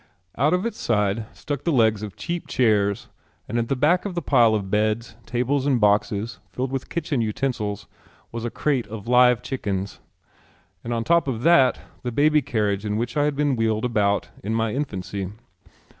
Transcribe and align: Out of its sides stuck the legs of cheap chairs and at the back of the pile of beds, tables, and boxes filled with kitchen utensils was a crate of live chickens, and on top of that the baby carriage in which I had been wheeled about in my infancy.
Out 0.35 0.51
of 0.55 0.65
its 0.65 0.79
sides 0.79 1.21
stuck 1.39 1.63
the 1.63 1.71
legs 1.71 2.01
of 2.01 2.15
cheap 2.15 2.47
chairs 2.47 3.07
and 3.47 3.59
at 3.59 3.67
the 3.67 3.75
back 3.75 4.03
of 4.03 4.15
the 4.15 4.21
pile 4.23 4.55
of 4.55 4.71
beds, 4.71 5.15
tables, 5.27 5.67
and 5.67 5.79
boxes 5.79 6.39
filled 6.49 6.71
with 6.71 6.89
kitchen 6.89 7.21
utensils 7.21 7.85
was 8.31 8.43
a 8.43 8.49
crate 8.49 8.87
of 8.87 9.07
live 9.07 9.43
chickens, 9.43 9.99
and 10.83 10.91
on 10.91 11.03
top 11.03 11.27
of 11.27 11.43
that 11.43 11.81
the 12.01 12.11
baby 12.11 12.41
carriage 12.41 12.83
in 12.83 12.97
which 12.97 13.15
I 13.15 13.25
had 13.25 13.35
been 13.35 13.55
wheeled 13.55 13.85
about 13.85 14.29
in 14.43 14.55
my 14.55 14.73
infancy. 14.73 15.33